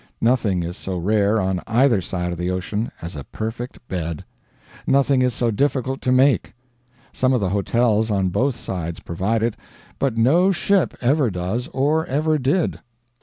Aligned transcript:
Nothing 0.21 0.63
is 0.63 0.77
so 0.77 0.97
rare, 0.97 1.39
on 1.39 1.61
either 1.67 2.01
side 2.01 2.31
of 2.31 2.39
the 2.39 2.49
ocean, 2.49 2.91
as 3.03 3.15
a 3.15 3.23
perfect 3.23 3.87
bed; 3.87 4.25
nothing 4.87 5.21
is 5.21 5.31
so 5.31 5.51
difficult 5.51 6.01
to 6.01 6.11
make. 6.11 6.55
Some 7.13 7.33
of 7.33 7.39
the 7.39 7.49
hotels 7.49 8.09
on 8.09 8.29
both 8.29 8.55
sides 8.55 8.99
provide 8.99 9.43
it, 9.43 9.55
but 9.99 10.17
no 10.17 10.51
ship 10.51 10.95
ever 11.01 11.29
does 11.29 11.67
or 11.67 12.07
ever 12.07 12.39
did. 12.39 12.79